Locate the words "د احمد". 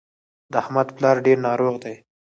0.51-0.87